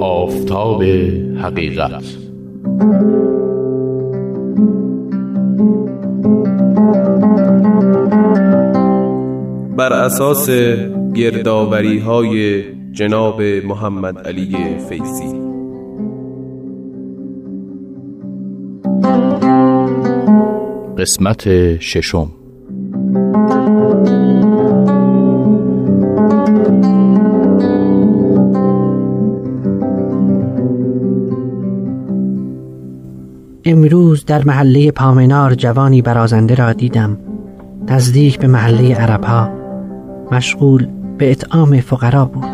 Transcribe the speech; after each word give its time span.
آفتاب 0.00 0.82
حقیقت. 1.42 2.04
بر 9.76 9.92
اساس 9.92 10.50
گردآوری 11.14 11.98
های 11.98 12.62
جناب 12.92 13.42
محمد 13.42 14.18
علی 14.18 14.56
فیزی 14.88 15.42
قسمت 20.98 21.76
ششم. 21.78 22.41
امروز 33.64 34.24
در 34.24 34.44
محله 34.44 34.90
پامنار 34.90 35.54
جوانی 35.54 36.02
برازنده 36.02 36.54
را 36.54 36.72
دیدم. 36.72 37.18
نزدیک 37.88 38.38
به 38.38 38.46
محله 38.46 38.94
عربها. 38.94 39.50
مشغول 40.32 40.88
به 41.18 41.30
اطعام 41.30 41.80
فقرا 41.80 42.24
بود. 42.24 42.50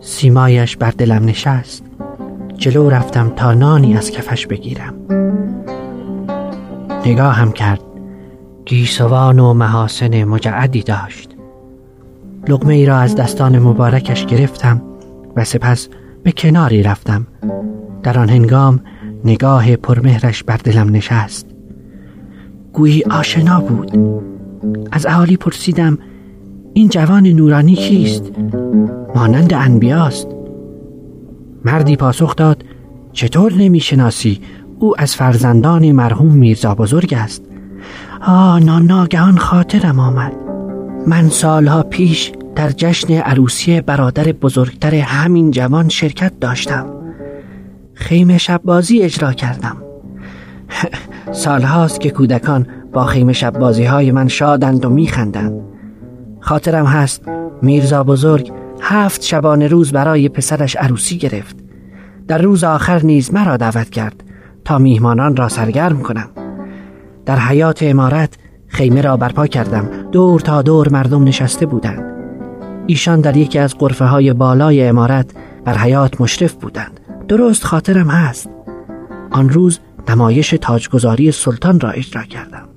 سیمایش 0.00 0.76
بر 0.76 0.90
دلم 0.90 1.24
نشست. 1.24 1.84
جلو 2.56 2.90
رفتم 2.90 3.32
تا 3.36 3.54
نانی 3.54 3.96
از 3.96 4.10
کفش 4.10 4.46
بگیرم. 4.46 4.94
نگاه 7.06 7.34
هم 7.34 7.52
کرد. 7.52 7.80
گیسوان 8.64 9.38
و 9.38 9.54
محاسن 9.54 10.24
مجعدی 10.24 10.82
داشت. 10.82 11.30
لغمه 12.48 12.74
ای 12.74 12.86
را 12.86 12.96
از 12.96 13.14
دستان 13.14 13.58
مبارکش 13.58 14.26
گرفتم 14.26 14.82
و 15.36 15.44
سپس 15.44 15.88
به 16.22 16.32
کناری 16.32 16.82
رفتم. 16.82 17.26
در 18.02 18.18
آن 18.18 18.28
هنگام 18.28 18.80
نگاه 19.24 19.76
پرمهرش 19.76 20.42
بر 20.42 20.56
دلم 20.56 20.90
نشست. 20.90 21.46
گویی 22.72 23.02
آشنا 23.02 23.60
بود. 23.60 23.98
از 24.92 25.06
اهالی 25.06 25.36
پرسیدم 25.36 25.98
این 26.72 26.88
جوان 26.88 27.26
نورانی 27.26 27.74
کیست 27.74 28.32
مانند 29.14 29.54
انبیاست. 29.54 30.26
مردی 31.64 31.96
پاسخ 31.96 32.36
داد 32.36 32.64
چطور 33.12 33.52
نمی‌شناسی؟ 33.52 34.40
او 34.78 35.00
از 35.00 35.14
فرزندان 35.14 35.92
مرحوم 35.92 36.32
میرزا 36.32 36.74
بزرگ 36.74 37.14
است. 37.14 37.42
آه 38.26 38.60
ناگهان 38.60 39.38
خاطرم 39.38 39.98
آمد. 39.98 40.32
من 41.06 41.28
سالها 41.28 41.82
پیش 41.82 42.32
در 42.56 42.70
جشن 42.70 43.12
عروسی 43.12 43.80
برادر 43.80 44.32
بزرگتر 44.32 44.94
همین 44.94 45.50
جوان 45.50 45.88
شرکت 45.88 46.40
داشتم. 46.40 47.03
خیمه 47.94 48.38
شب 48.38 48.60
بازی 48.64 49.02
اجرا 49.02 49.32
کردم. 49.32 49.76
سالهاست 51.32 52.00
که 52.00 52.10
کودکان 52.10 52.66
با 52.92 53.04
خیمه 53.04 53.32
شب 53.32 53.58
بازی 53.58 53.84
های 53.84 54.12
من 54.12 54.28
شادند 54.28 54.84
و 54.84 54.90
میخندند. 54.90 55.60
خاطرم 56.40 56.86
هست 56.86 57.22
میرزا 57.62 58.04
بزرگ 58.04 58.52
هفت 58.80 59.22
شبانه 59.22 59.66
روز 59.66 59.92
برای 59.92 60.28
پسرش 60.28 60.76
عروسی 60.76 61.18
گرفت. 61.18 61.56
در 62.28 62.38
روز 62.38 62.64
آخر 62.64 63.02
نیز 63.02 63.34
مرا 63.34 63.56
دعوت 63.56 63.90
کرد 63.90 64.24
تا 64.64 64.78
میهمانان 64.78 65.36
را 65.36 65.48
سرگرم 65.48 66.02
کنم. 66.02 66.28
در 67.26 67.38
حیات 67.38 67.82
امارت 67.82 68.38
خیمه 68.68 69.00
را 69.00 69.16
برپا 69.16 69.46
کردم. 69.46 69.88
دور 70.12 70.40
تا 70.40 70.62
دور 70.62 70.88
مردم 70.88 71.24
نشسته 71.24 71.66
بودند. 71.66 72.04
ایشان 72.86 73.20
در 73.20 73.36
یکی 73.36 73.58
از 73.58 73.74
قرفه 73.74 74.04
های 74.04 74.32
بالای 74.32 74.86
امارت 74.86 75.30
بر 75.64 75.78
حیات 75.78 76.20
مشرف 76.20 76.52
بودند. 76.52 77.00
درست 77.28 77.64
خاطرم 77.64 78.08
هست. 78.08 78.50
آن 79.30 79.48
روز 79.48 79.78
نمایش 80.08 80.50
تاجگذاری 80.60 81.32
سلطان 81.32 81.80
را 81.80 81.90
اجرا 81.90 82.22
کردم. 82.22 82.68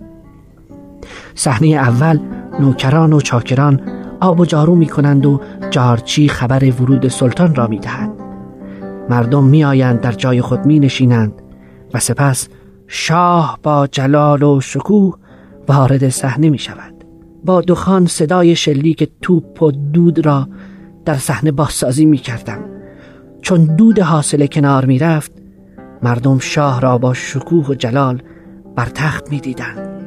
صحنه 1.35 1.67
اول 1.67 2.19
نوکران 2.59 3.13
و 3.13 3.21
چاکران 3.21 3.81
آب 4.19 4.39
و 4.39 4.45
جارو 4.45 4.75
می 4.75 4.85
کنند 4.85 5.25
و 5.25 5.41
جارچی 5.69 6.27
خبر 6.27 6.71
ورود 6.81 7.07
سلطان 7.07 7.55
را 7.55 7.67
می 7.67 7.79
دهد. 7.79 8.11
مردم 9.09 9.43
می 9.43 9.63
آیند 9.63 10.01
در 10.01 10.11
جای 10.11 10.41
خود 10.41 10.65
می 10.65 10.79
نشینند 10.79 11.41
و 11.93 11.99
سپس 11.99 12.47
شاه 12.87 13.59
با 13.63 13.87
جلال 13.87 14.43
و 14.43 14.61
شکوه 14.61 15.15
وارد 15.67 16.09
صحنه 16.09 16.49
می 16.49 16.57
شود 16.57 16.93
با 17.45 17.61
دخان 17.61 18.05
صدای 18.05 18.55
شلیک 18.55 19.09
توپ 19.21 19.63
و 19.63 19.71
دود 19.71 20.25
را 20.25 20.47
در 21.05 21.15
صحنه 21.15 21.51
بازسازی 21.51 22.05
می 22.05 22.17
کردم 22.17 22.76
چون 23.47 23.65
دود 23.65 23.99
حاصل 23.99 24.45
کنار 24.45 24.85
می 24.85 24.99
رفت 24.99 25.31
مردم 26.03 26.39
شاه 26.39 26.81
را 26.81 26.97
با 26.97 27.13
شکوه 27.13 27.67
و 27.67 27.73
جلال 27.73 28.21
بر 28.75 28.85
تخت 28.85 29.31
می 29.31 29.39
دیدن. 29.39 29.99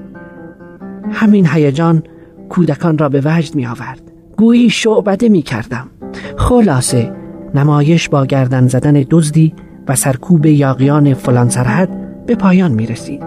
همین 1.13 1.47
هیجان 1.47 2.03
کودکان 2.49 2.99
را 2.99 3.09
به 3.09 3.23
وجد 3.25 3.55
می 3.55 3.67
آورد 3.67 4.03
گویی 4.37 4.71
شعبده 4.71 5.29
می 5.29 5.43
کردم 5.43 5.89
خلاصه 6.37 7.13
نمایش 7.55 8.09
با 8.09 8.27
گردن 8.27 8.67
زدن 8.67 9.05
دزدی 9.11 9.55
و 9.89 9.97
سرکوب 9.97 10.47
یاقیان 10.47 11.15
فلان 11.15 11.49
سرحد 11.49 12.27
به 12.27 12.35
پایان 12.35 12.73
می 12.73 12.87
رسید 12.87 13.23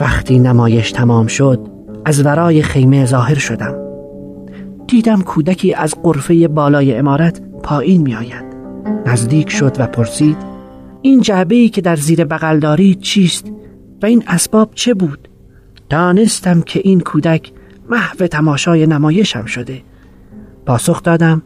وقتی 0.00 0.38
نمایش 0.38 0.92
تمام 0.92 1.26
شد 1.26 1.68
از 2.04 2.26
ورای 2.26 2.62
خیمه 2.62 3.04
ظاهر 3.04 3.38
شدم. 3.38 3.74
دیدم 4.86 5.22
کودکی 5.22 5.74
از 5.74 5.94
قرفه 6.02 6.48
بالای 6.48 6.94
امارت 6.94 7.40
پایین 7.62 8.02
می 8.02 8.14
آید 8.14 8.49
نزدیک 9.10 9.50
شد 9.50 9.76
و 9.78 9.86
پرسید 9.86 10.36
این 11.02 11.20
جعبه 11.20 11.54
ای 11.54 11.68
که 11.68 11.80
در 11.80 11.96
زیر 11.96 12.24
بغل 12.24 12.58
دارید 12.58 13.00
چیست 13.00 13.52
و 14.02 14.06
این 14.06 14.24
اسباب 14.26 14.70
چه 14.74 14.94
بود؟ 14.94 15.28
دانستم 15.88 16.60
که 16.60 16.80
این 16.84 17.00
کودک 17.00 17.52
محو 17.88 18.26
تماشای 18.26 18.86
نمایشم 18.86 19.44
شده. 19.44 19.82
پاسخ 20.66 21.02
دادم 21.02 21.42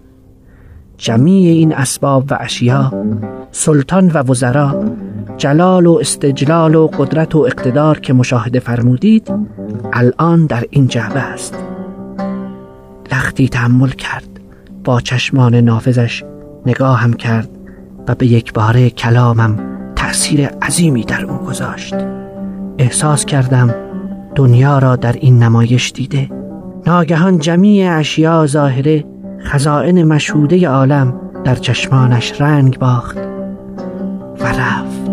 جمیع 0.99 1.53
این 1.53 1.75
اسباب 1.75 2.25
و 2.31 2.37
اشیا 2.41 2.93
سلطان 3.51 4.11
و 4.11 4.19
وزرا 4.19 4.85
جلال 5.37 5.87
و 5.87 5.99
استجلال 6.01 6.75
و 6.75 6.87
قدرت 6.87 7.35
و 7.35 7.39
اقتدار 7.39 8.01
که 8.01 8.13
مشاهده 8.13 8.59
فرمودید 8.59 9.33
الان 9.93 10.47
در 10.47 10.65
این 10.71 10.87
جعبه 10.87 11.21
است. 11.21 11.59
لختی 13.13 13.49
تحمل 13.49 13.91
کرد 13.91 14.41
با 14.85 15.01
چشمان 15.01 15.55
نافذش 15.55 16.25
نگاهم 16.67 17.13
کرد. 17.13 17.54
و 18.09 18.15
به 18.15 18.27
یک 18.27 18.53
باره 18.53 18.91
کلامم 18.91 19.57
تأثیر 19.97 20.47
عظیمی 20.47 21.05
در 21.05 21.25
او 21.25 21.39
گذاشت. 21.39 21.95
احساس 22.79 23.25
کردم 23.25 23.75
دنیا 24.35 24.79
را 24.79 24.97
در 24.97 25.13
این 25.13 25.43
نمایش 25.43 25.93
دیده. 25.93 26.31
ناگهان 26.87 27.39
جمیع 27.39 27.93
اشیا 27.93 28.47
ظاهره 28.47 29.05
خزائن 29.41 30.03
مشهوده 30.03 30.69
عالم 30.69 31.21
در 31.45 31.55
چشمانش 31.55 32.41
رنگ 32.41 32.79
باخت 32.79 33.17
و 34.41 34.47
رفت. 34.47 35.05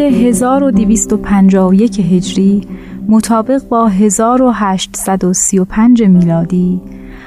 1251 0.00 2.00
هجری 2.00 2.60
مطابق 3.08 3.68
با 3.68 3.88
1835 3.88 6.02
میلادی 6.02 6.80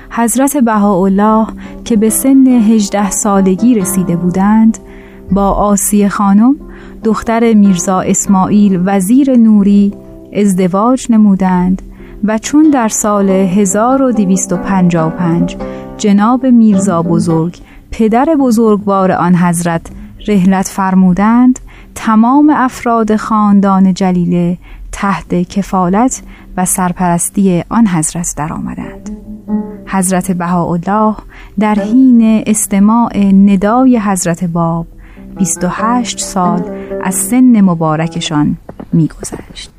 حضرت 0.10 0.58
بهاءالله 0.58 1.48
که 1.86 1.96
به 1.96 2.10
سن 2.10 2.48
18 2.48 3.12
سالگی 3.12 3.76
رسیده 3.76 4.16
بودند 4.16 4.78
با 5.32 5.52
آسیه 5.52 6.10
خانم 6.10 6.56
دختر 7.04 7.54
میرزا 7.54 8.02
اسماعیل 8.02 8.82
وزیر 8.86 9.38
نوری 9.38 9.94
ازدواج 10.34 11.08
نمودند 11.10 11.82
و 12.24 12.38
چون 12.38 12.70
در 12.70 12.88
سال 12.88 13.30
1255 13.30 15.58
جناب 15.98 16.46
میرزا 16.46 17.02
بزرگ 17.02 17.58
پدر 17.92 18.26
بزرگوار 18.40 19.12
آن 19.12 19.36
حضرت 19.36 19.82
رهلت 20.28 20.68
فرمودند 20.68 21.60
تمام 22.06 22.50
افراد 22.50 23.16
خاندان 23.16 23.94
جلیله 23.94 24.58
تحت 24.92 25.36
کفالت 25.36 26.22
و 26.58 26.66
سرپرستی 26.66 27.64
آن 27.70 27.88
حضرت 27.88 28.34
درآمدند. 28.38 29.10
حضرت 29.86 30.32
بهاءالله 30.32 31.16
در 31.60 31.76
حین 31.76 32.44
استماع 32.48 33.18
ندای 33.26 34.00
حضرت 34.00 34.44
باب 34.44 34.88
28 35.38 36.20
سال 36.20 36.64
از 37.04 37.16
سن 37.16 37.62
مبارکشان 37.62 38.58
میگذشت 38.94 39.72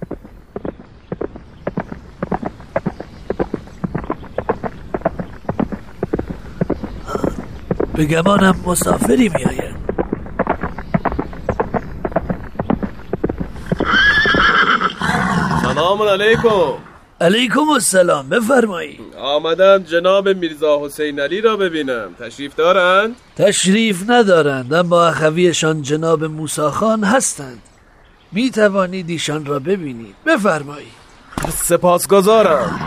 به 7.95 8.05
گمانم 8.05 8.55
مسافری 8.67 9.29
میآید 9.29 9.76
سلام 15.87 16.03
علیکم. 16.03 16.73
علیکم 17.21 17.69
السلام 17.69 18.29
بفرمایید 18.29 19.01
آمدم 19.19 19.79
جناب 19.79 20.29
میرزا 20.29 20.81
حسین 20.85 21.21
علی 21.21 21.41
را 21.41 21.57
ببینم. 21.57 22.15
تشریف 22.21 22.55
دارند؟ 22.55 23.17
تشریف 23.37 24.03
ندارند 24.11 24.75
اما 24.75 25.07
اخویشان 25.07 25.83
جناب 25.83 26.25
موساخان 26.25 27.05
هستند. 27.05 27.63
می 28.33 28.51
توانید 28.51 29.11
ایشان 29.11 29.47
را 29.47 29.59
ببینید. 29.59 30.15
بفرمایید 30.27 30.93
سپاسگزارم. 31.53 32.81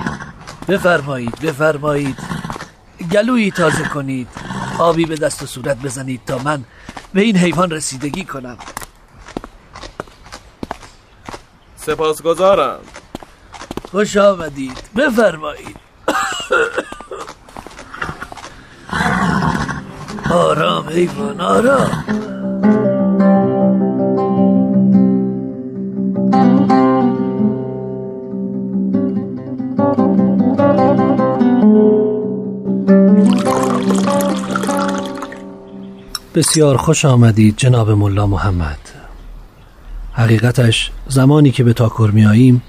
بفرمایید 0.68 1.40
بفرمایید. 1.42 2.18
گلویی 3.12 3.52
تازه 3.52 3.84
کنید. 3.84 4.28
آبی 4.80 5.06
به 5.06 5.16
دست 5.16 5.44
و 5.44 5.46
صورت 5.46 5.78
بزنید 5.82 6.22
تا 6.28 6.38
من 6.38 6.64
به 7.14 7.22
این 7.22 7.38
حیوان 7.38 7.72
رسیدگی 7.72 8.26
کنم. 8.26 8.58
سپاسگزارم. 11.90 12.80
خوش 13.92 14.18
آمدید. 14.18 14.78
بفرمایید. 14.96 15.76
آرام 20.32 20.90
حیوان 20.90 21.42
آرام. 21.42 22.06
بسیار 36.36 36.78
خوش 36.78 37.06
آمدید 37.06 37.58
جناب 37.58 37.92
ملا 37.92 38.28
محمد. 38.28 38.99
حقیقتش 40.20 40.92
زمانی 41.08 41.52
که 41.52 41.64
به 41.64 41.74
تاکر 41.74 42.10
می 42.14 42.26
آییم 42.26 42.62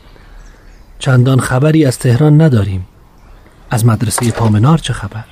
چندان 0.98 1.40
خبری 1.40 1.84
از 1.84 1.98
تهران 1.98 2.40
نداریم. 2.40 2.86
از 3.70 3.86
مدرسه 3.86 4.30
پامنار 4.30 4.78
چه 4.78 4.92
خبر؟ 4.92 5.24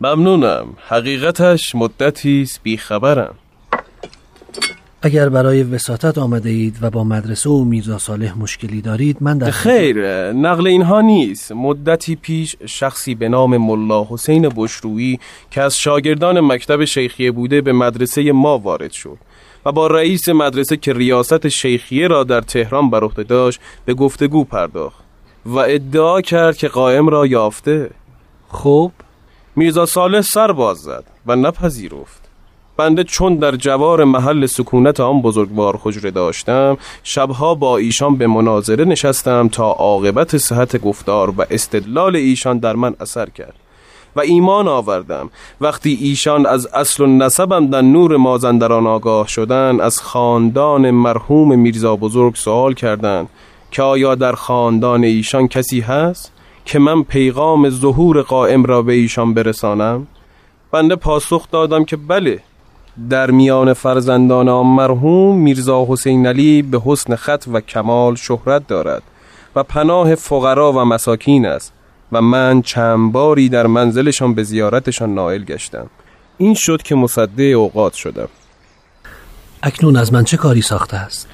ممنونم. 0.00 0.66
حقیقتش 0.88 1.74
مدتی 1.74 2.42
است 2.42 2.60
بیخبرم 2.62 3.34
اگر 5.02 5.28
برای 5.28 5.62
وساطت 5.62 6.18
آمده 6.18 6.50
اید 6.50 6.78
و 6.80 6.90
با 6.90 7.04
مدرسه 7.04 7.50
و 7.50 7.64
میرزا 7.64 7.98
صالح 7.98 8.38
مشکلی 8.38 8.80
دارید 8.80 9.16
من 9.20 9.38
در 9.38 9.50
خیر. 9.50 10.32
نقل 10.32 10.66
اینها 10.66 11.00
نیست. 11.00 11.52
مدتی 11.52 12.16
پیش 12.16 12.56
شخصی 12.66 13.14
به 13.14 13.28
نام 13.28 13.56
ملا 13.56 14.06
حسین 14.10 14.48
بشرویی 14.56 15.20
که 15.50 15.62
از 15.62 15.76
شاگردان 15.76 16.40
مکتب 16.40 16.84
شیخیه 16.84 17.30
بوده 17.30 17.60
به 17.60 17.72
مدرسه 17.72 18.32
ما 18.32 18.58
وارد 18.58 18.92
شد. 18.92 19.18
و 19.66 19.72
با 19.72 19.86
رئیس 19.86 20.28
مدرسه 20.28 20.76
که 20.76 20.92
ریاست 20.92 21.48
شیخیه 21.48 22.08
را 22.08 22.24
در 22.24 22.40
تهران 22.40 22.90
بر 22.90 23.04
عهده 23.04 23.22
داشت 23.22 23.60
به 23.84 23.94
گفتگو 23.94 24.44
پرداخت 24.44 25.04
و 25.46 25.58
ادعا 25.58 26.20
کرد 26.20 26.56
که 26.56 26.68
قائم 26.68 27.08
را 27.08 27.26
یافته. 27.26 27.90
خب؟ 28.48 28.92
میرزا 29.56 29.86
صالح 29.86 30.20
سر 30.20 30.52
باز 30.52 30.78
زد 30.78 31.04
و 31.26 31.36
نپذیرفت. 31.36 32.22
بنده 32.76 33.04
چون 33.04 33.36
در 33.36 33.56
جوار 33.56 34.04
محل 34.04 34.46
سکونت 34.46 35.00
آن 35.00 35.22
بزرگوار 35.22 35.80
حجره 35.82 36.10
داشتم 36.10 36.78
شبها 37.02 37.54
با 37.54 37.76
ایشان 37.76 38.16
به 38.16 38.26
مناظره 38.26 38.84
نشستم 38.84 39.48
تا 39.48 39.70
عاقبت 39.70 40.36
صحت 40.36 40.76
گفتار 40.76 41.30
و 41.30 41.44
استدلال 41.50 42.16
ایشان 42.16 42.58
در 42.58 42.76
من 42.76 42.94
اثر 43.00 43.28
کرد. 43.28 43.65
و 44.16 44.20
ایمان 44.20 44.68
آوردم. 44.68 45.30
وقتی 45.60 45.98
ایشان 46.00 46.46
از 46.46 46.66
اصل 46.66 47.02
و 47.02 47.06
نسبم 47.06 47.66
در 47.66 47.82
نور 47.82 48.16
مازندران 48.16 48.86
آگاه 48.86 49.28
شدن 49.28 49.80
از 49.80 50.00
خاندان 50.00 50.90
مرحوم 50.90 51.58
میرزا 51.58 51.96
بزرگ 51.96 52.34
سوال 52.34 52.74
کردند 52.74 53.28
که 53.70 53.82
آیا 53.82 54.14
در 54.14 54.32
خاندان 54.32 55.04
ایشان 55.04 55.48
کسی 55.48 55.80
هست 55.80 56.32
که 56.64 56.78
من 56.78 57.02
پیغام 57.02 57.70
ظهور 57.70 58.22
قائم 58.22 58.64
را 58.64 58.82
به 58.82 58.92
ایشان 58.92 59.34
برسانم؟ 59.34 60.06
بنده 60.72 60.96
پاسخ 60.96 61.50
دادم 61.50 61.84
که 61.84 61.96
بله 61.96 62.40
در 63.10 63.30
میان 63.30 63.72
فرزندان 63.72 64.48
آن 64.48 64.66
مرحوم 64.66 65.36
میرزا 65.38 65.86
حسین 65.88 66.26
علی 66.26 66.62
به 66.62 66.80
حسن 66.84 67.16
خط 67.16 67.44
و 67.52 67.60
کمال 67.60 68.14
شهرت 68.14 68.66
دارد 68.66 69.02
و 69.56 69.62
پناه 69.62 70.14
فقرا 70.14 70.72
و 70.72 70.76
مساکین 70.76 71.46
است. 71.46 71.72
و 72.12 72.22
من 72.22 72.62
چند 72.62 73.12
باری 73.12 73.48
در 73.48 73.66
منزلشان 73.66 74.34
به 74.34 74.42
زیارتشان 74.42 75.14
نائل 75.14 75.44
گشتم. 75.44 75.86
این 76.38 76.54
شد 76.54 76.82
که 76.82 76.94
مصده 76.94 77.42
اوقات 77.42 77.94
شدم. 77.94 78.28
اکنون 79.62 79.96
از 79.96 80.12
من 80.12 80.24
چه 80.24 80.36
کاری 80.36 80.62
ساخته 80.62 80.96
است؟ 80.96 81.28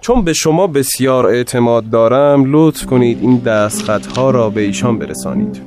چون 0.00 0.24
به 0.24 0.32
شما 0.32 0.66
بسیار 0.66 1.26
اعتماد 1.26 1.90
دارم 1.90 2.44
لطف 2.46 2.86
کنید 2.86 3.18
این 3.20 3.38
دستخطها 3.38 4.30
را 4.30 4.50
به 4.50 4.60
ایشان 4.60 4.98
برسانید. 4.98 5.62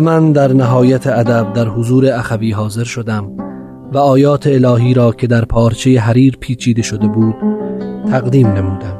من 0.00 0.32
در 0.32 0.52
نهایت 0.52 1.06
ادب 1.06 1.52
در 1.52 1.68
حضور 1.68 2.06
اخوی 2.12 2.52
حاضر 2.52 2.84
شدم 2.84 3.32
و 3.92 3.98
آیات 3.98 4.46
الهی 4.46 4.94
را 4.94 5.12
که 5.12 5.26
در 5.26 5.44
پارچه 5.44 6.00
حریر 6.00 6.36
پیچیده 6.40 6.82
شده 6.82 7.08
بود 7.08 7.34
تقدیم 8.10 8.46
نمودم 8.46 8.98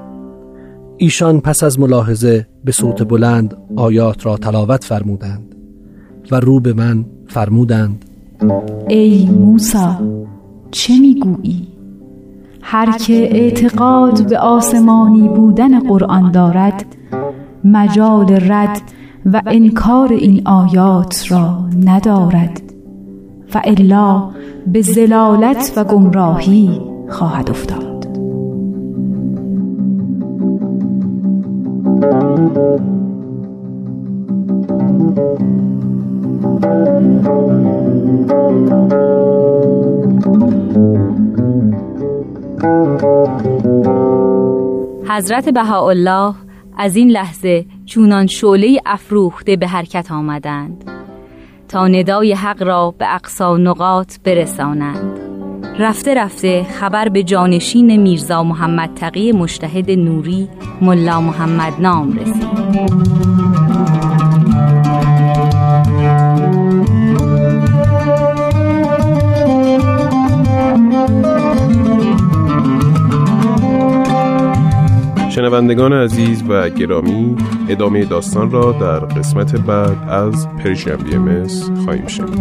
ایشان 0.97 1.41
پس 1.41 1.63
از 1.63 1.81
ملاحظه 1.81 2.47
به 2.65 2.73
صوت 2.73 3.03
بلند 3.03 3.57
آیات 3.77 4.27
را 4.27 4.37
تلاوت 4.37 4.85
فرمودند 4.85 5.55
و 6.31 6.41
رو 6.41 6.61
به 6.61 6.73
من 6.73 7.05
فرمودند 7.27 8.05
ای 8.89 9.27
موسا 9.27 10.01
چه 10.71 10.99
می‌گویی؟ 10.99 11.69
هر 12.63 12.99
که 12.99 13.15
اعتقاد 13.15 14.29
به 14.29 14.39
آسمانی 14.39 15.29
بودن 15.29 15.89
قرآن 15.89 16.31
دارد 16.33 16.85
مجال 17.65 18.39
رد 18.51 18.83
و 19.33 19.43
انکار 19.47 20.13
این 20.13 20.49
آیات 20.49 21.33
را 21.33 21.69
ندارد 21.85 22.63
و 23.55 23.63
الا 23.65 24.31
به 24.67 24.83
زلالت 24.83 25.73
و 25.77 25.85
گمراهی 25.85 26.81
خواهد 27.09 27.51
افتاد. 27.51 27.89
حضرت 45.09 45.49
بهاءالله 45.49 46.35
از 46.81 46.97
این 46.97 47.11
لحظه 47.11 47.67
چونان 47.87 48.27
شعله 48.27 48.81
افروخته 48.87 49.57
به 49.57 49.67
حرکت 49.67 50.13
آمدند. 50.13 50.85
تا 51.69 51.89
ندای 51.89 52.33
حق 52.33 52.63
را 52.63 52.95
به 52.99 53.15
اقصا 53.15 53.57
نقاط 53.57 54.15
برسانند. 54.25 55.19
رفته 55.79 56.15
رفته 56.15 56.65
خبر 56.65 57.09
به 57.09 57.23
جانشین 57.23 57.97
میرزا 57.97 58.43
محمد 58.43 58.95
تقی 58.95 59.33
مشتهد 59.33 59.91
نوری 59.91 60.49
ملا 60.81 61.21
محمد 61.21 61.73
نام 61.81 62.13
رسید. 62.13 63.68
شنوندگان 75.39 75.93
عزیز 75.93 76.43
و 76.49 76.69
گرامی 76.69 77.37
ادامه 77.69 78.05
داستان 78.05 78.51
را 78.51 78.73
در 78.73 78.99
قسمت 78.99 79.57
بعد 79.61 80.09
از 80.09 80.49
پرشن 80.49 80.97
بی 80.97 81.15
ام 81.15 81.47
خواهیم 81.85 82.07
شنید. 82.07 82.39